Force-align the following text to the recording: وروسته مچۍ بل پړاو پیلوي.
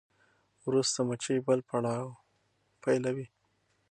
وروسته 0.65 0.99
مچۍ 1.07 1.37
بل 1.47 1.59
پړاو 1.69 2.07
پیلوي. 2.83 3.27